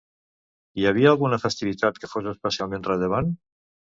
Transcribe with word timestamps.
Hi 0.79 0.85
havia 0.91 1.09
alguna 1.09 1.39
festivitat 1.43 2.01
que 2.05 2.09
fos 2.13 2.31
especialment 2.33 2.89
rellevant? 2.91 3.33